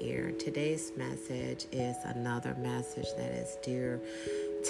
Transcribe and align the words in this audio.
air. 0.00 0.32
Today's 0.32 0.92
message 0.96 1.66
is 1.72 1.96
another 2.04 2.54
message 2.58 3.06
that 3.16 3.32
is 3.32 3.56
dear 3.62 4.00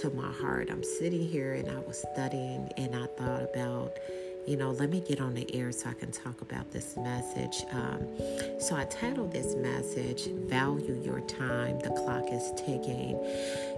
to 0.00 0.10
my 0.10 0.30
heart. 0.32 0.70
I'm 0.70 0.82
sitting 0.82 1.26
here 1.26 1.54
and 1.54 1.70
I 1.70 1.78
was 1.80 2.04
studying 2.12 2.70
and 2.76 2.94
I 2.96 3.06
thought 3.06 3.42
about, 3.42 3.98
you 4.46 4.56
know, 4.56 4.70
let 4.70 4.90
me 4.90 5.00
get 5.00 5.20
on 5.20 5.34
the 5.34 5.54
air 5.54 5.72
so 5.72 5.90
I 5.90 5.94
can 5.94 6.10
talk 6.10 6.40
about 6.40 6.70
this 6.70 6.96
message. 6.96 7.64
Um, 7.72 8.06
so 8.58 8.76
I 8.76 8.84
titled 8.86 9.32
this 9.32 9.54
message, 9.54 10.26
Value 10.48 11.00
Your 11.04 11.20
Time, 11.20 11.78
the 11.80 11.90
Clock 11.90 12.24
is 12.32 12.52
Ticking. 12.56 13.18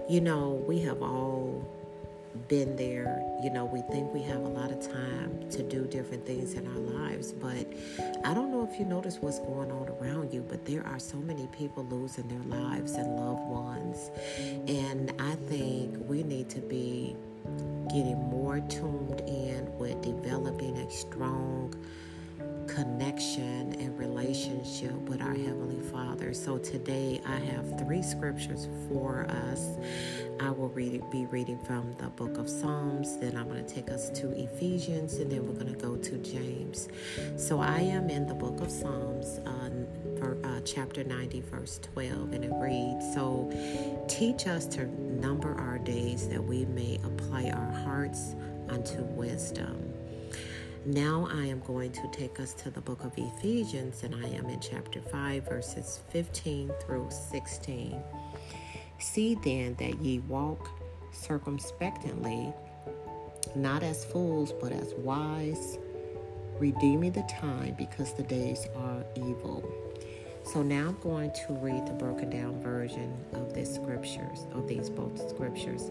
You 0.09 0.21
know, 0.21 0.63
we 0.67 0.79
have 0.81 1.01
all 1.01 1.63
been 2.47 2.75
there. 2.75 3.21
You 3.43 3.49
know, 3.49 3.65
we 3.65 3.81
think 3.93 4.13
we 4.13 4.21
have 4.23 4.41
a 4.41 4.47
lot 4.47 4.71
of 4.71 4.81
time 4.81 5.49
to 5.51 5.63
do 5.63 5.85
different 5.85 6.25
things 6.25 6.53
in 6.53 6.67
our 6.67 6.99
lives, 6.99 7.31
but 7.31 7.67
I 8.23 8.33
don't 8.33 8.51
know 8.51 8.67
if 8.71 8.79
you 8.79 8.85
notice 8.85 9.17
what's 9.19 9.39
going 9.39 9.71
on 9.71 9.89
around 9.99 10.33
you, 10.33 10.41
but 10.47 10.65
there 10.65 10.85
are 10.85 10.99
so 10.99 11.17
many 11.17 11.47
people 11.47 11.85
losing 11.85 12.27
their 12.27 12.59
lives 12.59 12.93
and 12.93 13.15
loved 13.15 13.47
ones. 13.47 14.11
And 14.67 15.13
I 15.19 15.35
think 15.47 15.97
we 16.07 16.23
need 16.23 16.49
to 16.49 16.59
be 16.59 17.15
getting 17.89 18.17
more 18.29 18.59
tuned 18.61 19.21
in 19.27 19.71
with 19.77 20.01
developing 20.01 20.77
a 20.77 20.91
strong 20.91 21.73
connection 22.75 23.73
and 23.79 23.97
relationship 23.97 24.91
with 25.07 25.21
our 25.21 25.33
Heavenly 25.33 25.79
Father. 25.79 26.33
So 26.33 26.57
today 26.57 27.21
I 27.25 27.37
have 27.37 27.79
three 27.79 28.03
scriptures 28.03 28.67
for 28.89 29.25
us. 29.29 29.77
I 30.41 30.49
will 30.49 30.67
read, 30.67 31.09
be 31.09 31.25
reading 31.27 31.57
from 31.59 31.93
the 31.93 32.09
book 32.09 32.37
of 32.37 32.49
Psalms, 32.49 33.15
then 33.17 33.37
I'm 33.37 33.47
going 33.47 33.65
to 33.65 33.73
take 33.73 33.89
us 33.89 34.09
to 34.09 34.31
Ephesians, 34.31 35.13
and 35.15 35.31
then 35.31 35.47
we're 35.47 35.53
going 35.53 35.73
to 35.73 35.79
go 35.79 35.95
to 35.95 36.17
James. 36.17 36.89
So 37.37 37.61
I 37.61 37.79
am 37.79 38.09
in 38.09 38.27
the 38.27 38.35
book 38.35 38.59
of 38.59 38.69
Psalms, 38.69 39.39
uh, 39.45 39.65
for, 40.19 40.37
uh, 40.43 40.59
chapter 40.65 41.05
90, 41.05 41.41
verse 41.41 41.79
12, 41.93 42.33
and 42.33 42.43
it 42.43 42.51
reads 42.55 43.13
So 43.13 43.49
teach 44.09 44.47
us 44.47 44.65
to 44.67 44.85
number 45.01 45.55
our 45.55 45.77
days 45.77 46.27
that 46.27 46.43
we 46.43 46.65
may 46.65 46.99
apply 47.05 47.51
our 47.51 47.71
hearts 47.71 48.35
unto 48.67 49.03
wisdom. 49.03 49.94
Now 50.85 51.27
I 51.31 51.47
am 51.47 51.61
going 51.61 51.91
to 51.93 52.07
take 52.11 52.39
us 52.39 52.53
to 52.53 52.69
the 52.69 52.79
book 52.79 53.03
of 53.03 53.11
Ephesians, 53.17 54.03
and 54.03 54.13
I 54.13 54.27
am 54.35 54.45
in 54.45 54.59
chapter 54.59 55.01
5, 55.01 55.49
verses 55.49 56.01
15 56.11 56.71
through 56.85 57.07
16. 57.09 57.99
See 58.99 59.33
then 59.43 59.73
that 59.79 59.99
ye 59.99 60.19
walk 60.19 60.69
circumspectly, 61.11 62.53
not 63.55 63.81
as 63.81 64.05
fools, 64.05 64.53
but 64.61 64.71
as 64.71 64.93
wise, 64.97 65.79
redeeming 66.59 67.13
the 67.13 67.23
time 67.23 67.73
because 67.79 68.13
the 68.13 68.21
days 68.21 68.67
are 68.75 69.03
evil. 69.15 69.67
So 70.43 70.61
now 70.61 70.89
I'm 70.89 70.99
going 70.99 71.31
to 71.47 71.53
read 71.53 71.87
the 71.87 71.93
broken 71.93 72.29
down 72.29 72.61
version 72.61 73.11
of 73.33 73.55
these 73.55 73.73
scriptures, 73.73 74.45
of 74.53 74.67
these 74.67 74.91
both 74.91 75.17
scriptures. 75.31 75.89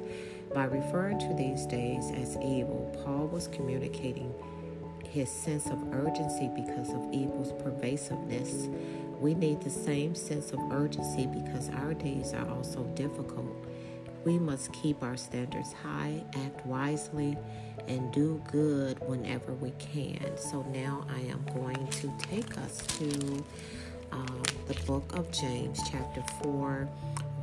By 0.54 0.66
referring 0.66 1.18
to 1.18 1.34
these 1.34 1.66
days 1.66 2.12
as 2.14 2.36
evil, 2.36 2.96
Paul 3.04 3.26
was 3.26 3.48
communicating 3.48 4.32
his 5.14 5.30
sense 5.30 5.66
of 5.66 5.80
urgency 5.92 6.50
because 6.56 6.90
of 6.90 7.12
evil's 7.12 7.52
pervasiveness. 7.62 8.68
We 9.20 9.34
need 9.34 9.60
the 9.60 9.70
same 9.70 10.16
sense 10.16 10.50
of 10.50 10.58
urgency 10.72 11.26
because 11.26 11.70
our 11.70 11.94
days 11.94 12.34
are 12.34 12.50
also 12.50 12.82
difficult. 12.96 13.54
We 14.24 14.40
must 14.40 14.72
keep 14.72 15.04
our 15.04 15.16
standards 15.16 15.72
high, 15.72 16.24
act 16.44 16.66
wisely, 16.66 17.38
and 17.86 18.12
do 18.12 18.42
good 18.50 18.98
whenever 19.06 19.52
we 19.52 19.70
can. 19.78 20.36
So 20.36 20.62
now 20.72 21.06
I 21.08 21.20
am 21.20 21.44
going 21.54 21.86
to 21.86 22.12
take 22.18 22.58
us 22.58 22.78
to 22.98 23.44
um, 24.10 24.42
the 24.66 24.74
book 24.84 25.16
of 25.16 25.30
James, 25.30 25.78
chapter 25.92 26.24
4, 26.42 26.88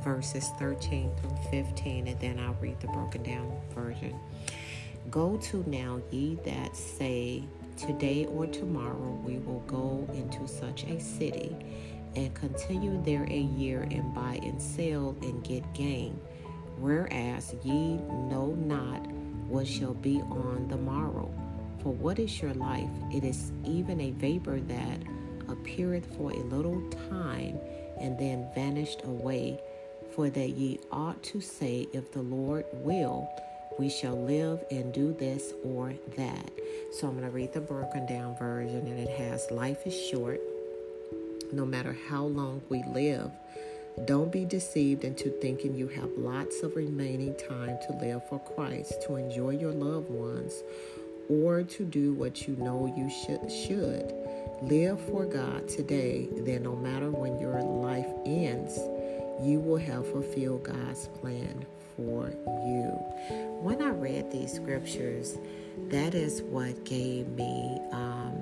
verses 0.04 0.50
13 0.58 1.10
through 1.16 1.36
15, 1.50 2.08
and 2.08 2.20
then 2.20 2.38
I'll 2.38 2.56
read 2.60 2.78
the 2.80 2.88
broken 2.88 3.22
down 3.22 3.50
version. 3.74 4.18
Go 5.10 5.38
to 5.38 5.64
now, 5.66 6.00
ye 6.10 6.38
that 6.44 6.76
say, 6.76 7.44
Today 7.76 8.26
or 8.26 8.46
tomorrow 8.46 9.20
we 9.24 9.38
will 9.38 9.60
go 9.66 10.06
into 10.14 10.46
such 10.46 10.84
a 10.84 11.00
city 11.00 11.56
and 12.14 12.34
continue 12.34 13.02
there 13.04 13.24
a 13.24 13.40
year 13.40 13.88
and 13.90 14.14
buy 14.14 14.38
and 14.42 14.60
sell 14.60 15.16
and 15.22 15.42
get 15.42 15.72
gain. 15.74 16.20
Whereas 16.78 17.54
ye 17.62 17.96
know 17.96 18.54
not 18.58 19.06
what 19.48 19.66
shall 19.66 19.94
be 19.94 20.20
on 20.20 20.68
the 20.68 20.76
morrow. 20.76 21.32
For 21.82 21.92
what 21.92 22.18
is 22.18 22.40
your 22.40 22.54
life? 22.54 22.90
It 23.12 23.24
is 23.24 23.52
even 23.64 24.00
a 24.00 24.10
vapor 24.12 24.60
that 24.60 25.02
appeareth 25.48 26.06
for 26.16 26.30
a 26.30 26.42
little 26.44 26.80
time 27.08 27.58
and 27.98 28.18
then 28.18 28.48
vanished 28.54 29.02
away. 29.04 29.60
For 30.14 30.28
that 30.30 30.50
ye 30.50 30.78
ought 30.90 31.22
to 31.24 31.40
say, 31.40 31.88
If 31.92 32.12
the 32.12 32.22
Lord 32.22 32.66
will, 32.72 33.28
we 33.78 33.88
shall 33.88 34.16
live 34.16 34.64
and 34.70 34.92
do 34.92 35.12
this 35.12 35.52
or 35.64 35.94
that. 36.16 36.50
So 36.92 37.08
I'm 37.08 37.18
going 37.18 37.24
to 37.24 37.30
read 37.30 37.52
the 37.52 37.60
broken 37.60 38.06
down 38.06 38.36
version, 38.36 38.86
and 38.86 38.98
it 38.98 39.10
has 39.18 39.50
Life 39.50 39.86
is 39.86 39.98
short. 39.98 40.40
No 41.52 41.64
matter 41.66 41.96
how 42.08 42.24
long 42.24 42.62
we 42.68 42.82
live, 42.84 43.30
don't 44.06 44.32
be 44.32 44.44
deceived 44.44 45.04
into 45.04 45.30
thinking 45.40 45.74
you 45.74 45.88
have 45.88 46.10
lots 46.16 46.62
of 46.62 46.76
remaining 46.76 47.34
time 47.36 47.78
to 47.86 47.96
live 48.00 48.26
for 48.28 48.38
Christ, 48.38 49.02
to 49.06 49.16
enjoy 49.16 49.50
your 49.50 49.72
loved 49.72 50.08
ones, 50.08 50.62
or 51.28 51.62
to 51.62 51.84
do 51.84 52.14
what 52.14 52.46
you 52.46 52.56
know 52.56 52.92
you 52.96 53.10
should. 53.10 53.50
should. 53.50 54.14
Live 54.62 55.00
for 55.06 55.26
God 55.26 55.68
today, 55.68 56.28
then 56.38 56.62
no 56.62 56.76
matter 56.76 57.10
when 57.10 57.38
your 57.40 57.60
life 57.60 58.06
ends, 58.24 58.78
you 59.42 59.58
will 59.58 59.78
have 59.78 60.06
fulfilled 60.10 60.62
God's 60.62 61.08
plan 61.08 61.66
for 62.04 62.30
you. 62.66 62.88
When 63.60 63.82
I 63.82 63.90
read 63.90 64.30
these 64.30 64.52
scriptures, 64.52 65.38
that 65.88 66.14
is 66.14 66.42
what 66.42 66.84
gave 66.84 67.28
me 67.28 67.80
um, 67.92 68.34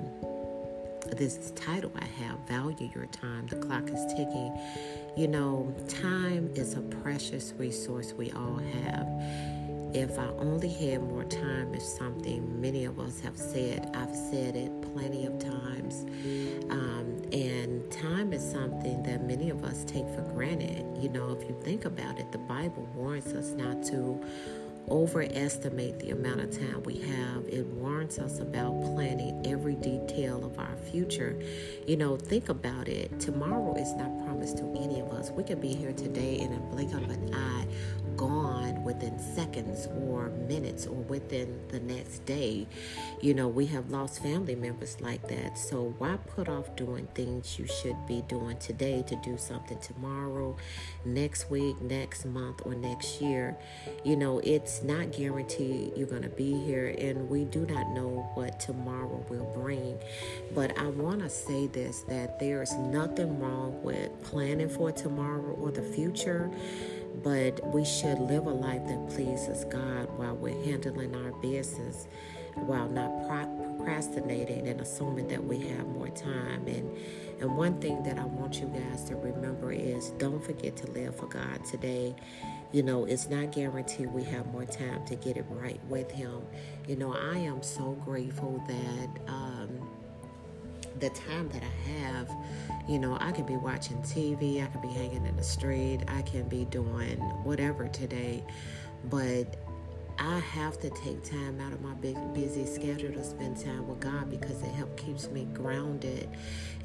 this 1.17 1.51
title 1.55 1.91
I 1.95 2.05
have 2.23 2.39
Value 2.47 2.89
Your 2.95 3.05
Time. 3.07 3.47
The 3.47 3.57
clock 3.57 3.89
is 3.89 4.05
ticking. 4.13 4.57
You 5.15 5.27
know, 5.27 5.75
time 5.87 6.51
is 6.55 6.75
a 6.75 6.81
precious 6.81 7.53
resource 7.57 8.13
we 8.13 8.31
all 8.31 8.57
have. 8.57 9.07
If 9.93 10.17
I 10.17 10.27
only 10.39 10.69
had 10.69 11.03
more 11.03 11.25
time, 11.25 11.73
is 11.75 11.83
something 11.83 12.61
many 12.61 12.85
of 12.85 12.97
us 12.99 13.19
have 13.19 13.37
said. 13.37 13.91
I've 13.93 14.15
said 14.15 14.55
it 14.55 14.71
plenty 14.93 15.25
of 15.25 15.37
times. 15.37 16.05
Um, 16.71 16.90
if 21.41 21.49
you 21.49 21.55
think 21.63 21.85
about 21.85 22.19
it, 22.19 22.31
the 22.31 22.37
Bible 22.37 22.87
warns 22.95 23.33
us 23.33 23.51
not 23.51 23.83
to 23.85 24.23
overestimate 24.89 25.99
the 25.99 26.11
amount 26.11 26.41
of 26.41 26.51
time 26.51 26.83
we 26.83 26.99
have. 26.99 27.45
It 27.47 27.65
warns 27.65 28.19
us 28.19 28.39
about 28.39 28.79
planning 28.93 29.45
every 29.45 29.75
detail 29.75 30.43
of 30.43 30.59
our 30.59 30.75
future. 30.91 31.39
You 31.87 31.97
know, 31.97 32.17
think 32.17 32.49
about 32.49 32.87
it. 32.87 33.19
Tomorrow 33.19 33.75
is 33.75 33.93
not 33.93 34.25
promised 34.25 34.57
to 34.57 34.63
any 34.75 34.99
of 34.99 35.11
us. 35.11 35.31
We 35.31 35.43
could 35.43 35.61
be 35.61 35.73
here 35.73 35.93
today 35.93 36.39
in 36.39 36.53
a 36.53 36.59
blink 36.59 36.93
of 36.93 37.09
an 37.09 37.33
eye, 37.33 37.67
gone 38.15 38.50
seconds 39.51 39.87
or 40.07 40.29
minutes 40.47 40.85
or 40.85 40.95
within 40.95 41.59
the 41.69 41.79
next 41.79 42.25
day. 42.25 42.67
You 43.21 43.33
know, 43.33 43.47
we 43.47 43.65
have 43.67 43.89
lost 43.89 44.21
family 44.21 44.55
members 44.55 44.99
like 45.01 45.27
that. 45.27 45.57
So 45.57 45.93
why 45.97 46.17
put 46.35 46.47
off 46.47 46.75
doing 46.75 47.07
things 47.13 47.59
you 47.59 47.67
should 47.67 47.97
be 48.07 48.23
doing 48.27 48.57
today 48.57 49.03
to 49.07 49.15
do 49.17 49.37
something 49.37 49.77
tomorrow, 49.79 50.55
next 51.05 51.49
week, 51.49 51.79
next 51.81 52.25
month, 52.25 52.61
or 52.65 52.75
next 52.75 53.21
year? 53.21 53.57
You 54.03 54.15
know, 54.15 54.39
it's 54.39 54.83
not 54.83 55.11
guaranteed 55.11 55.93
you're 55.95 56.07
going 56.07 56.23
to 56.23 56.29
be 56.29 56.53
here, 56.63 56.95
and 56.97 57.29
we 57.29 57.45
do 57.45 57.65
not 57.65 57.89
know 57.91 58.29
what 58.35 58.59
tomorrow 58.59 59.23
will 59.29 59.51
bring. 59.53 59.99
But 60.55 60.77
I 60.79 60.87
want 60.87 61.19
to 61.21 61.29
say 61.29 61.67
this 61.67 62.01
that 62.03 62.39
there's 62.39 62.73
nothing 62.73 63.39
wrong 63.39 63.81
with 63.83 64.09
planning 64.23 64.69
for 64.69 64.91
tomorrow 64.91 65.53
or 65.53 65.71
the 65.71 65.81
future 65.81 66.49
but 67.23 67.65
we 67.73 67.85
should 67.85 68.19
live 68.19 68.45
a 68.47 68.51
life 68.51 68.85
that 68.87 69.09
pleases 69.09 69.65
God 69.65 70.09
while 70.17 70.35
we're 70.35 70.63
handling 70.63 71.15
our 71.15 71.31
business, 71.41 72.07
while 72.55 72.89
not 72.89 73.27
procrastinating 73.27 74.67
and 74.67 74.81
assuming 74.81 75.27
that 75.27 75.43
we 75.43 75.59
have 75.67 75.87
more 75.87 76.09
time. 76.09 76.67
And 76.67 76.97
and 77.39 77.57
one 77.57 77.79
thing 77.81 78.03
that 78.03 78.19
I 78.19 78.25
want 78.25 78.59
you 78.59 78.67
guys 78.67 79.03
to 79.05 79.15
remember 79.15 79.71
is 79.71 80.11
don't 80.11 80.43
forget 80.43 80.75
to 80.77 80.91
live 80.91 81.15
for 81.15 81.27
God 81.27 81.65
today. 81.65 82.15
You 82.71 82.83
know, 82.83 83.05
it's 83.05 83.29
not 83.29 83.51
guaranteed 83.51 84.07
we 84.13 84.23
have 84.25 84.45
more 84.47 84.65
time 84.65 85.05
to 85.07 85.15
get 85.15 85.37
it 85.37 85.45
right 85.49 85.79
with 85.89 86.11
Him. 86.11 86.41
You 86.87 86.95
know, 86.95 87.13
I 87.13 87.37
am 87.37 87.63
so 87.63 87.93
grateful 88.05 88.63
that. 88.67 89.09
Um, 89.27 89.60
the 91.01 91.09
time 91.09 91.49
that 91.49 91.63
I 91.63 91.89
have, 91.89 92.31
you 92.87 92.99
know, 92.99 93.17
I 93.19 93.31
could 93.31 93.47
be 93.47 93.57
watching 93.57 93.97
TV, 94.03 94.63
I 94.63 94.67
could 94.67 94.81
be 94.81 94.89
hanging 94.89 95.25
in 95.25 95.35
the 95.35 95.43
street, 95.43 96.01
I 96.07 96.21
can 96.21 96.47
be 96.47 96.65
doing 96.65 97.17
whatever 97.43 97.87
today. 97.87 98.43
But 99.05 99.57
I 100.19 100.39
have 100.39 100.79
to 100.81 100.89
take 100.89 101.23
time 101.23 101.59
out 101.59 101.73
of 101.73 101.81
my 101.81 101.93
busy 101.95 102.65
schedule 102.65 103.11
to 103.13 103.23
spend 103.23 103.57
time 103.63 103.87
with 103.87 103.99
God 103.99 104.29
because 104.29 104.61
it 104.61 104.71
helps 104.71 105.01
keeps 105.01 105.29
me 105.29 105.47
grounded 105.53 106.29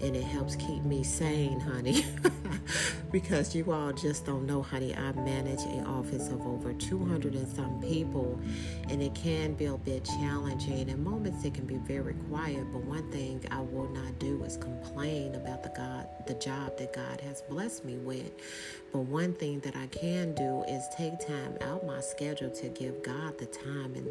and 0.02 0.14
it 0.14 0.24
helps 0.24 0.56
keep 0.56 0.84
me 0.84 1.02
sane, 1.02 1.58
honey. 1.60 2.04
because 3.12 3.54
you 3.54 3.72
all 3.72 3.92
just 3.92 4.26
don't 4.26 4.46
know, 4.46 4.60
honey. 4.62 4.94
I 4.94 5.12
manage 5.12 5.62
an 5.62 5.86
office 5.86 6.28
of 6.28 6.46
over 6.46 6.74
200 6.74 7.34
and 7.34 7.48
some 7.48 7.80
people, 7.80 8.38
and 8.90 9.02
it 9.02 9.14
can 9.14 9.54
be 9.54 9.66
a 9.66 9.76
bit 9.78 10.04
challenging. 10.04 10.88
In 10.88 11.02
moments, 11.02 11.44
it 11.44 11.54
can 11.54 11.64
be 11.64 11.76
very 11.76 12.14
quiet. 12.28 12.64
But 12.72 12.84
one 12.84 13.10
thing 13.10 13.42
I 13.50 13.60
will 13.60 13.88
not 13.88 14.18
do 14.18 14.42
is 14.44 14.58
complain 14.58 15.34
about 15.34 15.62
the 15.62 15.70
God, 15.70 16.08
the 16.26 16.34
job 16.34 16.76
that 16.76 16.92
God 16.92 17.20
has 17.22 17.40
blessed 17.42 17.84
me 17.84 17.96
with. 17.96 18.32
But 18.92 19.00
one 19.00 19.32
thing 19.32 19.60
that 19.60 19.76
I 19.76 19.86
can 19.86 20.34
do 20.34 20.64
is 20.68 20.86
take 20.94 21.18
time 21.26 21.56
out 21.62 21.86
my 21.86 22.00
schedule 22.00 22.50
to 22.50 22.68
give 22.68 23.02
God 23.02 23.15
the 23.38 23.46
time 23.46 23.94
and 23.94 24.08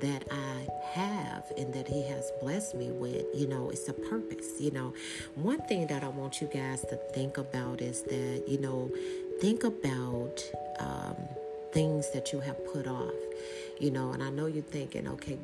that 0.00 0.24
I 0.30 0.66
have 0.92 1.52
and 1.56 1.72
that 1.74 1.86
He 1.88 2.02
has 2.08 2.32
blessed 2.40 2.74
me 2.74 2.90
with. 2.90 3.24
You 3.34 3.46
know, 3.46 3.70
it's 3.70 3.88
a 3.88 3.92
purpose. 3.92 4.60
You 4.60 4.70
know, 4.70 4.94
one 5.34 5.60
thing 5.62 5.86
that 5.88 6.02
I 6.02 6.08
want 6.08 6.40
you 6.40 6.48
guys 6.48 6.80
to 6.82 6.96
think 7.14 7.38
about 7.38 7.80
is 7.80 8.02
that, 8.02 8.44
you 8.48 8.58
know, 8.58 8.90
think 9.40 9.64
about 9.64 10.42
um, 10.78 11.16
things 11.72 12.10
that 12.12 12.32
you 12.32 12.40
have 12.40 12.64
put 12.72 12.86
off. 12.86 13.14
You 13.78 13.90
know, 13.90 14.12
and 14.12 14.22
I 14.22 14.30
know 14.30 14.46
you're 14.46 14.62
thinking, 14.62 15.08
okay, 15.08 15.38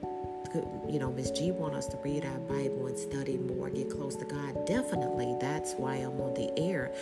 you 0.89 0.99
know, 0.99 1.11
Miss 1.13 1.31
G 1.31 1.51
want 1.51 1.75
us 1.75 1.87
to 1.89 1.97
read 1.99 2.25
our 2.25 2.39
Bible 2.41 2.87
and 2.87 2.99
study 2.99 3.37
more, 3.37 3.71
get 3.71 3.91
close 3.91 4.17
to 4.17 4.25
God. 4.25 4.67
Definitely, 4.67 5.37
that's 5.41 5.75
why 5.75 5.97
I'm 5.97 6.21
on 6.21 6.35
the 6.35 6.53
air. 6.59 6.93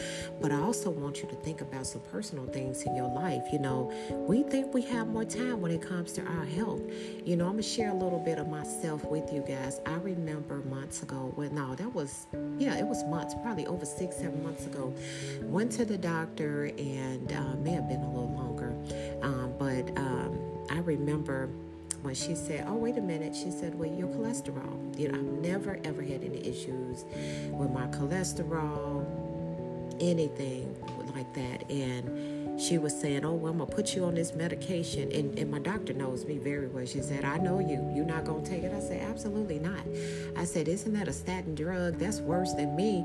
But 0.40 0.52
I 0.52 0.60
also 0.60 0.90
want 0.90 1.22
you 1.22 1.28
to 1.28 1.34
think 1.36 1.60
about 1.60 1.86
some 1.86 2.02
personal 2.12 2.46
things 2.46 2.82
in 2.82 2.94
your 2.94 3.08
life. 3.08 3.44
You 3.52 3.58
know, 3.58 3.92
we 4.28 4.42
think 4.42 4.74
we 4.74 4.82
have 4.82 5.08
more 5.08 5.24
time 5.24 5.60
when 5.60 5.70
it 5.70 5.82
comes 5.82 6.12
to 6.12 6.22
our 6.22 6.44
health. 6.44 6.82
You 7.24 7.36
know, 7.36 7.46
I'm 7.46 7.52
gonna 7.52 7.62
share 7.62 7.90
a 7.90 7.94
little 7.94 8.18
bit 8.18 8.38
of 8.38 8.48
myself 8.48 9.04
with 9.04 9.32
you 9.32 9.40
guys. 9.40 9.80
I 9.86 9.94
remember 9.94 10.56
months 10.62 11.02
ago. 11.02 11.32
Well, 11.36 11.50
no, 11.50 11.74
that 11.74 11.94
was 11.94 12.26
yeah, 12.58 12.76
it 12.76 12.86
was 12.86 13.04
months, 13.04 13.34
probably 13.42 13.66
over 13.66 13.86
six, 13.86 14.16
seven 14.16 14.42
months 14.42 14.66
ago. 14.66 14.94
Went 15.42 15.72
to 15.72 15.84
the 15.84 15.98
doctor 15.98 16.66
and 16.78 17.32
uh, 17.32 17.56
may 17.56 17.72
have 17.72 17.88
been 17.88 18.02
a 18.02 18.10
little 18.10 18.32
longer, 18.32 18.74
um, 19.22 19.54
but 19.58 19.96
um, 19.98 20.38
I 20.70 20.78
remember 20.80 21.48
when 22.02 22.14
she 22.14 22.34
said, 22.34 22.64
Oh, 22.68 22.74
wait 22.74 22.96
a 22.96 23.00
minute, 23.00 23.34
she 23.34 23.50
said, 23.50 23.74
Well, 23.74 23.90
your 23.90 24.08
cholesterol. 24.08 24.98
You 24.98 25.08
know, 25.08 25.18
I've 25.18 25.24
never 25.24 25.78
ever 25.84 26.02
had 26.02 26.24
any 26.24 26.46
issues 26.46 27.04
with 27.50 27.70
my 27.70 27.86
cholesterol, 27.88 29.04
anything 30.00 30.76
like 31.14 31.32
that. 31.34 31.68
And 31.70 32.60
she 32.60 32.78
was 32.78 32.98
saying, 32.98 33.24
Oh, 33.24 33.34
well, 33.34 33.52
I'm 33.52 33.58
gonna 33.58 33.70
put 33.70 33.94
you 33.94 34.04
on 34.04 34.14
this 34.14 34.34
medication. 34.34 35.10
And, 35.12 35.38
and 35.38 35.50
my 35.50 35.58
doctor 35.58 35.92
knows 35.92 36.24
me 36.24 36.38
very 36.38 36.68
well. 36.68 36.86
She 36.86 37.02
said, 37.02 37.24
I 37.24 37.38
know 37.38 37.60
you. 37.60 37.92
You're 37.94 38.04
not 38.04 38.24
gonna 38.24 38.44
take 38.44 38.62
it. 38.62 38.72
I 38.72 38.80
said, 38.80 39.02
Absolutely 39.02 39.58
not. 39.58 39.80
I 40.36 40.44
said, 40.44 40.68
Isn't 40.68 40.92
that 40.94 41.08
a 41.08 41.12
statin 41.12 41.54
drug? 41.54 41.98
That's 41.98 42.20
worse 42.20 42.54
than 42.54 42.74
me 42.76 43.04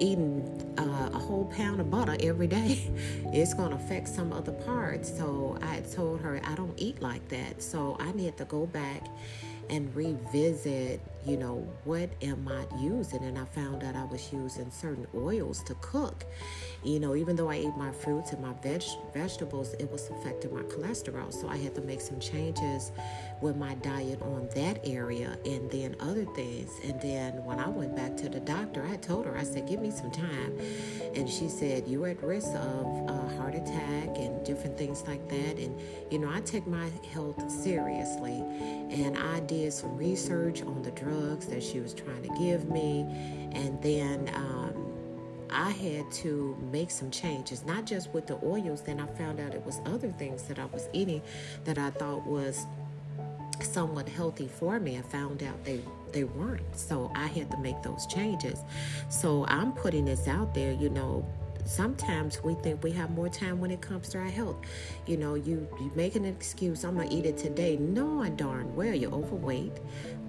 eating 0.00 0.74
uh, 0.78 1.10
a 1.12 1.18
whole 1.18 1.46
pound 1.56 1.80
of 1.80 1.90
butter 1.90 2.16
every 2.20 2.46
day, 2.46 2.90
it's 3.32 3.54
going 3.54 3.70
to 3.70 3.76
affect 3.76 4.08
some 4.08 4.32
other 4.32 4.52
parts. 4.52 5.16
So 5.16 5.58
I 5.62 5.80
told 5.80 6.20
her 6.20 6.40
I 6.44 6.54
don't 6.54 6.74
eat 6.76 7.00
like 7.00 7.26
that. 7.28 7.62
So 7.62 7.96
I 8.00 8.12
need 8.12 8.36
to 8.38 8.44
go 8.44 8.66
back 8.66 9.06
and 9.70 9.94
revisit, 9.94 11.00
you 11.26 11.36
know, 11.36 11.66
what 11.84 12.10
am 12.22 12.48
I 12.48 12.66
using? 12.78 13.24
And 13.24 13.38
I 13.38 13.44
found 13.46 13.84
out 13.84 13.96
I 13.96 14.04
was 14.04 14.32
using 14.32 14.70
certain 14.70 15.06
oils 15.14 15.62
to 15.64 15.74
cook. 15.80 16.24
You 16.84 17.00
know, 17.00 17.14
even 17.16 17.36
though 17.36 17.50
I 17.50 17.56
ate 17.56 17.76
my 17.76 17.92
fruits 17.92 18.32
and 18.32 18.42
my 18.42 18.52
veg- 18.62 18.82
vegetables, 19.12 19.74
it 19.74 19.90
was 19.90 20.08
affecting 20.10 20.54
my 20.54 20.62
cholesterol. 20.62 21.32
So 21.32 21.48
I 21.48 21.56
had 21.56 21.74
to 21.74 21.80
make 21.80 22.00
some 22.00 22.20
changes 22.20 22.92
with 23.40 23.56
my 23.56 23.74
diet 23.76 24.22
on 24.22 24.48
that 24.54 24.80
area 24.84 25.36
and 25.44 25.70
then 25.70 25.96
other 26.00 26.24
things. 26.24 26.70
And 26.84 27.00
then 27.00 27.44
when 27.44 27.58
I 27.58 27.68
went 27.68 27.94
back 27.94 28.16
to 28.18 28.28
the 28.28 28.40
doctor, 28.40 28.86
I 28.86 28.96
told 28.96 29.26
her, 29.26 29.36
I 29.36 29.42
said, 29.44 29.66
give 29.68 29.80
me 29.80 29.90
some 29.90 30.10
time. 30.10 30.58
And 31.14 31.28
she 31.28 31.48
said, 31.48 31.86
you're 31.86 32.08
at 32.08 32.22
risk 32.22 32.48
of 32.54 33.08
a 33.08 33.36
heart 33.36 33.54
attack 33.54 34.16
and 34.16 34.44
different 34.44 34.78
things 34.78 35.02
like 35.06 35.28
that. 35.28 35.58
And, 35.58 35.78
you 36.10 36.18
know, 36.18 36.30
I 36.32 36.40
take 36.40 36.66
my 36.66 36.88
health 37.12 37.50
seriously. 37.50 38.42
And 38.90 39.18
I 39.18 39.40
did 39.40 39.72
some 39.72 39.96
research 39.96 40.62
on 40.62 40.82
the 40.82 40.90
that 41.50 41.62
she 41.62 41.80
was 41.80 41.94
trying 41.94 42.22
to 42.22 42.38
give 42.38 42.68
me. 42.70 43.06
And 43.52 43.80
then, 43.82 44.30
um, 44.34 44.88
I 45.50 45.70
had 45.70 46.10
to 46.12 46.56
make 46.70 46.90
some 46.90 47.10
changes, 47.10 47.64
not 47.64 47.86
just 47.86 48.12
with 48.12 48.26
the 48.26 48.38
oils. 48.44 48.82
Then 48.82 49.00
I 49.00 49.06
found 49.06 49.40
out 49.40 49.54
it 49.54 49.64
was 49.64 49.80
other 49.86 50.10
things 50.10 50.42
that 50.42 50.58
I 50.58 50.66
was 50.66 50.88
eating 50.92 51.22
that 51.64 51.78
I 51.78 51.90
thought 51.90 52.26
was 52.26 52.66
somewhat 53.62 54.08
healthy 54.08 54.46
for 54.46 54.78
me. 54.78 54.98
I 54.98 55.02
found 55.02 55.42
out 55.42 55.64
they 55.64 55.80
they 56.12 56.24
weren't. 56.24 56.76
So 56.76 57.10
I 57.14 57.26
had 57.26 57.50
to 57.50 57.58
make 57.58 57.82
those 57.82 58.06
changes. 58.06 58.60
So 59.08 59.44
I'm 59.46 59.72
putting 59.72 60.04
this 60.06 60.26
out 60.26 60.54
there, 60.54 60.72
you 60.72 60.90
know, 60.90 61.26
sometimes 61.68 62.42
we 62.42 62.54
think 62.54 62.82
we 62.82 62.90
have 62.92 63.10
more 63.10 63.28
time 63.28 63.60
when 63.60 63.70
it 63.70 63.80
comes 63.80 64.08
to 64.08 64.18
our 64.18 64.24
health. 64.24 64.56
You 65.06 65.18
know, 65.18 65.34
you 65.34 65.68
you 65.78 65.92
make 65.94 66.16
an 66.16 66.24
excuse, 66.24 66.84
I'm 66.84 66.96
gonna 66.96 67.08
eat 67.10 67.26
it 67.26 67.36
today, 67.36 67.76
No, 67.76 68.22
I 68.22 68.30
darn 68.30 68.74
well 68.74 68.94
you're 68.94 69.12
overweight, 69.12 69.78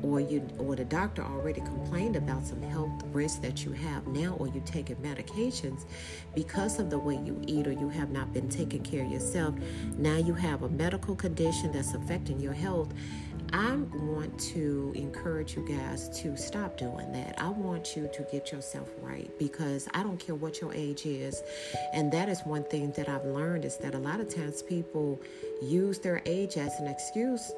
or 0.03 0.19
you 0.19 0.45
or 0.57 0.75
the 0.75 0.85
doctor 0.85 1.23
already 1.23 1.61
complained 1.61 2.15
about 2.15 2.45
some 2.45 2.61
health 2.61 2.91
risks 3.13 3.39
that 3.39 3.63
you 3.63 3.71
have 3.71 4.05
now, 4.07 4.35
or 4.39 4.47
you 4.47 4.61
taking 4.65 4.97
medications 4.97 5.85
because 6.35 6.79
of 6.79 6.89
the 6.89 6.97
way 6.97 7.15
you 7.15 7.41
eat, 7.47 7.67
or 7.67 7.71
you 7.71 7.89
have 7.89 8.11
not 8.11 8.33
been 8.33 8.49
taking 8.49 8.83
care 8.83 9.05
of 9.05 9.11
yourself. 9.11 9.55
Now 9.97 10.17
you 10.17 10.33
have 10.33 10.63
a 10.63 10.69
medical 10.69 11.15
condition 11.15 11.71
that's 11.71 11.93
affecting 11.93 12.39
your 12.39 12.53
health 12.53 12.93
I 13.53 13.75
want 13.75 14.39
to 14.51 14.91
encourage 14.95 15.55
you 15.55 15.67
guys 15.67 16.09
to 16.21 16.35
stop 16.37 16.77
doing 16.77 17.11
that. 17.13 17.35
I 17.37 17.49
want 17.49 17.95
you 17.95 18.09
to 18.13 18.27
get 18.31 18.51
yourself 18.51 18.89
right 19.01 19.29
because 19.39 19.87
I 19.93 20.03
don't 20.03 20.19
care 20.19 20.35
what 20.35 20.61
your 20.61 20.73
age 20.73 21.05
is. 21.05 21.41
And 21.93 22.11
that 22.11 22.29
is 22.29 22.41
one 22.45 22.63
thing 22.63 22.91
that 22.91 23.09
I've 23.09 23.25
learned 23.25 23.65
is 23.65 23.77
that 23.77 23.95
a 23.95 23.99
lot 23.99 24.19
of 24.19 24.33
times 24.33 24.61
people 24.61 25.21
use 25.61 25.99
their 25.99 26.21
age 26.25 26.57
as 26.57 26.79
an 26.79 26.87
excuse 26.87 27.51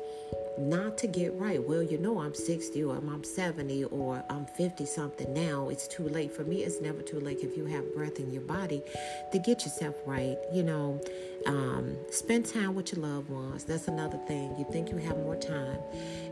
not 0.58 0.98
to 1.00 1.08
get 1.08 1.34
right. 1.34 1.62
Well, 1.62 1.84
you 1.84 1.98
know, 1.98 2.20
I'm 2.20 2.34
60 2.34 2.84
or 2.84 2.96
I'm 2.96 3.24
70 3.24 3.86
or 3.86 4.24
I'm 4.30 4.46
50 4.46 4.86
something 4.86 5.34
now. 5.34 5.70
It's 5.70 5.88
too 5.88 6.08
late. 6.08 6.32
For 6.32 6.44
me, 6.44 6.64
it's 6.64 6.82
never 6.82 7.02
too 7.02 7.20
late 7.20 7.40
if 7.42 7.58
you 7.58 7.66
have 7.66 7.94
breath 7.94 8.20
in 8.20 8.32
your 8.32 8.42
body 8.44 8.84
to 9.32 9.40
get 9.40 9.64
yourself 9.64 9.96
right. 10.06 10.38
You 10.54 10.64
know, 10.64 11.02
um, 11.46 11.96
spend 12.10 12.46
time 12.46 12.76
with 12.76 12.94
your 12.94 13.02
loved 13.02 13.30
ones. 13.30 13.64
That's 13.64 13.88
another 13.88 14.18
thing. 14.28 14.56
You 14.58 14.66
think 14.72 14.90
you 14.90 14.98
have 14.98 15.18
more 15.18 15.36
time, 15.36 15.80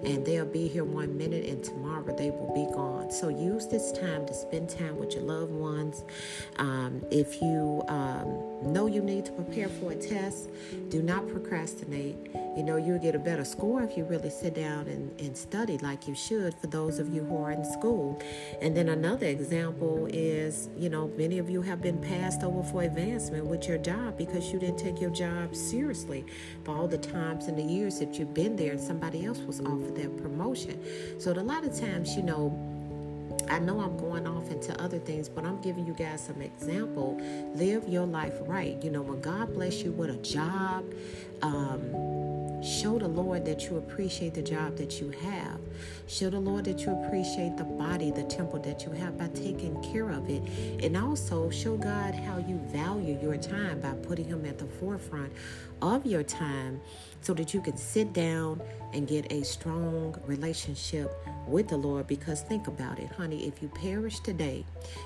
and 0.04 0.26
they'll 0.26 0.46
be 0.46 0.68
here 0.68 0.84
one 0.84 1.18
minute, 1.18 1.46
and 1.46 1.64
tomorrow 1.64 2.16
they 2.16 2.30
will 2.30 2.54
be 2.54 2.72
gone. 2.74 3.12
So 3.12 3.30
use 3.30 3.68
this 3.68 3.92
time 3.92 4.26
to 4.28 4.34
spend 4.34 4.70
time 4.70 4.98
with 4.98 5.14
your 5.14 5.24
loved 5.24 5.52
ones. 5.52 6.04
Um, 6.58 7.04
if 7.12 7.42
you 7.42 7.84
um, 7.88 8.72
know 8.72 8.88
you 8.88 9.02
need 9.02 9.26
to 9.26 9.32
prepare 9.32 9.70
for 9.70 9.92
a 9.92 9.96
test, 9.96 10.50
do 10.90 11.02
not 11.02 11.28
procrastinate. 11.28 12.16
You 12.56 12.64
know, 12.64 12.78
you'll 12.78 13.00
get 13.00 13.16
a 13.16 13.20
better 13.20 13.46
score 13.46 13.82
if 13.84 13.98
you 13.98 14.04
really 14.10 14.30
sit 14.30 14.56
down 14.56 14.88
and, 14.88 15.20
and 15.22 15.38
study 15.38 15.78
like 15.78 16.08
you 16.08 16.16
should 16.16 16.54
for 16.56 16.68
those 16.68 17.00
of 17.00 17.14
you 17.14 17.24
who 17.24 17.38
are 17.38 17.52
in 17.52 17.64
school. 17.64 18.22
And 18.62 18.76
then 18.76 18.90
another 18.90 19.28
example 19.28 20.08
is, 20.12 20.70
you 20.76 20.90
know, 20.90 21.08
many 21.16 21.38
of 21.38 21.50
you 21.50 21.62
have 21.62 21.82
been 21.82 22.00
passed 22.00 22.44
over 22.44 22.64
for 22.64 22.84
advancement 22.84 23.46
with 23.46 23.68
your 23.68 23.78
job 23.78 24.18
because 24.18 24.52
you 24.52 24.60
didn't 24.60 24.80
take 24.80 25.00
your 25.00 25.12
job 25.12 25.56
seriously 25.56 26.26
for 26.64 26.76
all 26.76 26.88
the 26.88 26.98
times 26.98 27.46
and 27.46 27.58
the 27.58 27.64
years 27.64 28.00
that 28.00 28.18
you've 28.18 28.34
been 28.34 28.56
there 28.56 28.72
and 28.72 28.82
somebody 28.82 29.26
else 29.26 29.40
was 29.40 29.60
offered 29.62 29.96
that 29.96 30.18
promotion. 30.18 30.84
So 31.20 31.32
a 31.32 31.34
lot 31.34 31.64
of 31.64 31.80
times, 31.80 32.16
you 32.16 32.24
know, 32.24 32.58
I 33.50 33.60
know 33.60 33.80
I'm 33.80 33.98
going 33.98 34.28
off 34.28 34.52
into 34.52 34.80
other 34.82 35.00
things, 35.00 35.28
but 35.30 35.44
I'm 35.44 35.60
giving 35.62 35.86
you 35.86 35.94
guys 35.94 36.24
some 36.26 36.42
example. 36.42 37.20
Live 37.56 37.88
your 37.88 38.06
life 38.06 38.36
right. 38.42 38.82
You 38.84 38.92
know, 38.92 39.02
when 39.02 39.22
God 39.22 39.54
bless 39.54 39.82
you 39.82 39.92
with 39.92 40.10
a 40.10 40.18
job, 40.18 40.86
um, 41.42 42.29
Show 42.62 43.00
the 43.00 43.08
Lord 43.08 43.46
that 43.46 43.70
you 43.70 43.78
appreciate 43.78 44.34
the 44.34 44.42
job 44.42 44.76
that 44.78 45.00
you 45.00 45.12
have. 45.12 45.60
Show 46.08 46.30
the 46.30 46.40
Lord 46.40 46.66
that 46.66 46.82
you 46.82 46.92
appreciate 46.92 47.56
the 47.56 47.64
body, 47.64 48.12
the 48.12 48.24
temple 48.24 48.60
that 48.60 48.84
you 48.84 48.92
have 48.92 49.18
by 49.18 49.28
taking 49.28 49.82
care 49.82 50.10
of 50.10 50.30
it. 50.30 50.44
And 50.84 50.98
also 50.98 51.50
show 51.50 51.78
God 51.78 52.14
how 52.14 52.38
you 52.38 52.58
value 52.66 53.18
your 53.22 53.38
time 53.38 53.80
by 53.80 53.94
putting 53.94 54.26
Him 54.26 54.46
at 54.46 54.58
the 54.58 54.66
forefront 54.66 55.32
of 55.82 56.06
your 56.06 56.24
time 56.24 56.82
so 57.22 57.34
that 57.34 57.54
you 57.54 57.62
can 57.62 57.78
sit 57.78 58.14
down 58.14 58.62
and 58.94 59.08
get 59.08 59.32
a 59.32 59.44
strong 59.44 60.16
relationship 60.26 61.14
with 61.48 61.68
the 61.68 61.78
Lord. 61.78 62.08
Because 62.08 62.42
think 62.42 62.68
about 62.68 63.00
it, 63.00 63.10
honey, 63.12 63.48
if 63.48 63.62
you 63.62 63.68
perish 63.70 64.20
today, 64.20 64.66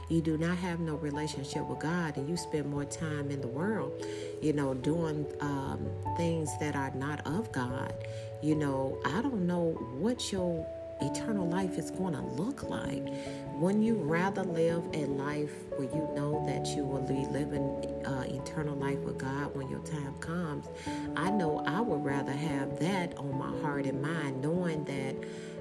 you 0.10 0.22
do 0.22 0.38
not 0.38 0.58
have 0.58 0.80
no 0.80 0.96
relationship 0.96 1.64
with 1.68 1.80
God, 1.80 2.18
and 2.18 2.30
you 2.30 2.38
spend 2.38 2.70
more 2.70 2.86
time 2.86 3.30
in 3.32 3.42
the 3.42 3.48
world, 3.48 4.06
you 4.42 4.54
know, 4.54 4.74
doing 4.74 5.26
um, 5.42 5.86
things 6.18 6.50
that 6.60 6.76
are 6.76 6.92
not 6.96 7.26
of 7.26 7.43
God. 7.52 7.94
You 8.42 8.56
know, 8.56 9.00
I 9.06 9.22
don't 9.22 9.48
know 9.48 9.72
what 10.00 10.32
your 10.32 10.66
eternal 11.02 11.48
life 11.48 11.78
is 11.78 11.92
going 11.92 12.14
to 12.14 12.22
look 12.22 12.64
like. 12.64 13.08
When 13.54 13.82
you 13.82 13.96
rather 13.96 14.44
live 14.44 14.84
a 14.94 15.06
life 15.06 15.54
where 15.76 15.84
you 15.84 16.10
know 16.16 16.44
that 16.48 16.68
you 16.76 16.84
will 16.86 17.02
be 17.02 17.26
living 17.32 18.04
uh, 18.06 18.26
eternal 18.28 18.76
life 18.76 19.00
with 19.00 19.18
God 19.18 19.56
when 19.56 19.70
your 19.70 19.80
time 19.82 20.14
comes, 20.20 20.68
I 21.16 21.30
know 21.30 21.64
I 21.66 21.82
would 21.82 22.04
rather 22.04 22.32
have 22.32 22.80
that 22.80 23.18
on 23.18 23.38
my 23.38 23.62
heart 23.62 23.86
and 23.86 24.02
mind, 24.02 24.42
knowing 24.42 24.84
that 24.86 25.16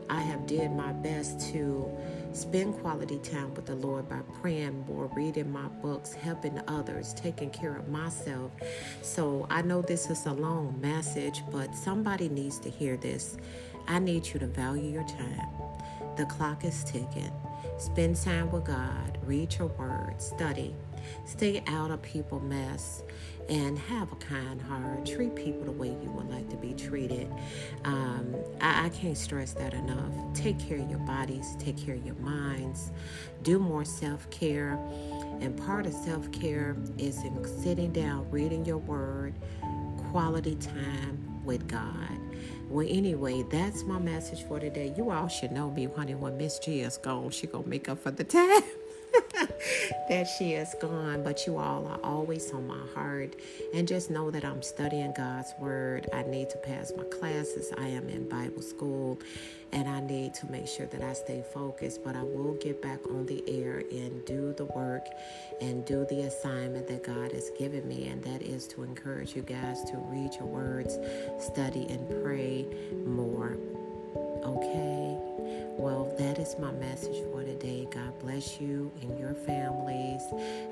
I 0.08 0.20
have 0.20 0.46
did 0.46 0.70
my 0.72 0.92
best 0.92 1.52
to 1.52 1.90
spend 2.32 2.74
quality 2.80 3.18
time 3.18 3.54
with 3.54 3.66
the 3.66 3.74
Lord 3.74 4.08
by 4.08 4.20
praying 4.40 4.84
more, 4.86 5.10
reading 5.14 5.52
my 5.52 5.68
books, 5.82 6.12
helping 6.12 6.60
others, 6.68 7.14
taking 7.14 7.50
care 7.50 7.76
of 7.76 7.88
myself. 7.88 8.50
So 9.02 9.46
I 9.50 9.62
know 9.62 9.82
this 9.82 10.10
is 10.10 10.26
a 10.26 10.32
long 10.32 10.80
message, 10.80 11.42
but 11.50 11.74
somebody 11.74 12.28
needs 12.28 12.58
to 12.60 12.70
hear 12.70 12.96
this. 12.96 13.36
I 13.88 13.98
need 13.98 14.26
you 14.26 14.40
to 14.40 14.46
value 14.46 14.90
your 14.90 15.06
time. 15.06 15.48
The 16.16 16.26
clock 16.26 16.64
is 16.64 16.84
ticking. 16.84 17.32
Spend 17.78 18.16
time 18.16 18.50
with 18.50 18.64
God, 18.64 19.18
read 19.24 19.56
your 19.58 19.68
word, 19.68 20.20
study, 20.20 20.74
stay 21.24 21.62
out 21.66 21.90
of 21.90 22.02
people 22.02 22.38
mess, 22.40 23.02
and 23.48 23.78
have 23.78 24.12
a 24.12 24.16
kind 24.16 24.60
heart. 24.60 25.06
Treat 25.06 25.34
people 25.34 25.64
the 25.64 25.72
way 25.72 25.88
you 25.88 26.10
would 26.10 26.30
like 26.30 26.48
to 26.50 26.56
be 26.56 26.74
treated. 26.74 27.32
Um, 27.84 28.34
I, 28.60 28.86
I 28.86 28.88
can't 28.90 29.16
stress 29.16 29.52
that 29.54 29.74
enough. 29.74 30.12
Take 30.34 30.58
care 30.58 30.78
of 30.78 30.88
your 30.90 31.00
bodies, 31.00 31.56
take 31.58 31.76
care 31.76 31.94
of 31.94 32.04
your 32.04 32.14
minds, 32.16 32.90
do 33.42 33.58
more 33.58 33.84
self 33.84 34.28
care. 34.30 34.78
And 35.40 35.56
part 35.56 35.86
of 35.86 35.92
self 35.92 36.30
care 36.32 36.76
is 36.98 37.18
in 37.24 37.44
sitting 37.62 37.92
down, 37.92 38.30
reading 38.30 38.64
your 38.64 38.78
word, 38.78 39.34
quality 40.10 40.56
time 40.56 41.44
with 41.44 41.66
God. 41.68 42.18
Well, 42.68 42.86
anyway, 42.88 43.44
that's 43.50 43.84
my 43.84 43.98
message 43.98 44.44
for 44.44 44.58
today. 44.58 44.94
You 44.96 45.10
all 45.10 45.28
should 45.28 45.52
know 45.52 45.70
me, 45.70 45.88
honey. 45.94 46.14
When 46.14 46.36
Miss 46.38 46.58
G 46.58 46.80
is 46.80 46.96
gone, 46.96 47.30
she 47.30 47.46
gonna 47.46 47.66
make 47.66 47.88
up 47.88 47.98
for 47.98 48.10
the 48.10 48.24
time. 48.24 48.62
that 50.08 50.24
she 50.24 50.52
is 50.52 50.74
gone, 50.80 51.22
but 51.22 51.46
you 51.46 51.58
all 51.58 51.86
are 51.86 52.00
always 52.02 52.50
on 52.52 52.66
my 52.66 52.80
heart. 52.94 53.36
And 53.74 53.86
just 53.86 54.10
know 54.10 54.30
that 54.30 54.44
I'm 54.44 54.62
studying 54.62 55.12
God's 55.16 55.54
Word. 55.58 56.08
I 56.12 56.22
need 56.22 56.50
to 56.50 56.58
pass 56.58 56.92
my 56.96 57.04
classes. 57.04 57.72
I 57.78 57.88
am 57.88 58.08
in 58.08 58.28
Bible 58.28 58.62
school, 58.62 59.18
and 59.72 59.88
I 59.88 60.00
need 60.00 60.34
to 60.34 60.50
make 60.50 60.66
sure 60.66 60.86
that 60.86 61.02
I 61.02 61.12
stay 61.12 61.42
focused. 61.52 62.04
But 62.04 62.16
I 62.16 62.22
will 62.22 62.54
get 62.54 62.82
back 62.82 63.00
on 63.08 63.26
the 63.26 63.42
air 63.46 63.78
and 63.90 64.24
do 64.24 64.52
the 64.56 64.66
work 64.66 65.06
and 65.60 65.84
do 65.84 66.06
the 66.08 66.22
assignment 66.22 66.86
that 66.88 67.04
God 67.04 67.32
has 67.32 67.50
given 67.58 67.86
me, 67.86 68.08
and 68.08 68.22
that 68.24 68.42
is 68.42 68.66
to 68.68 68.82
encourage 68.82 69.36
you 69.36 69.42
guys 69.42 69.82
to 69.84 69.96
read 69.96 70.34
your 70.34 70.46
words, 70.46 70.98
study, 71.38 71.86
and 71.88 72.08
pray 72.22 72.66
more. 73.06 73.56
Okay? 74.44 75.31
Well, 75.78 76.14
that 76.18 76.38
is 76.38 76.56
my 76.58 76.72
message 76.72 77.16
for 77.30 77.42
today. 77.42 77.88
God 77.90 78.18
bless 78.20 78.60
you 78.60 78.92
and 79.02 79.18
your 79.18 79.34
families. 79.34 80.22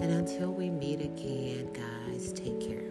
And 0.01 0.13
until 0.13 0.53
we 0.53 0.71
meet 0.71 1.01
again, 1.01 1.73
guys, 1.73 2.33
take 2.33 2.61
care. 2.61 2.90